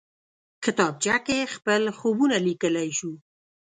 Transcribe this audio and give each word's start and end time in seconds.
کتابچه 0.63 1.15
کې 1.25 1.51
خپل 1.55 1.81
خوبونه 1.97 2.37
لیکلی 2.47 2.89
شو 2.97 3.11